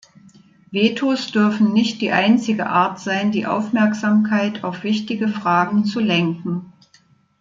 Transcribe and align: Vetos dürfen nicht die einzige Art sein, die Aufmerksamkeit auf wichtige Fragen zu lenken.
Vetos 0.71 1.31
dürfen 1.31 1.73
nicht 1.73 2.01
die 2.01 2.09
einzige 2.11 2.65
Art 2.65 2.99
sein, 2.99 3.31
die 3.31 3.45
Aufmerksamkeit 3.45 4.63
auf 4.63 4.81
wichtige 4.81 5.27
Fragen 5.27 5.85
zu 5.85 5.99
lenken. 5.99 6.73